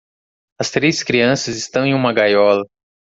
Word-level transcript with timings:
As 0.59 0.71
três 0.71 1.03
crianças 1.03 1.55
estão 1.55 1.85
em 1.85 1.93
uma 1.93 2.11
gaiola. 2.11 2.65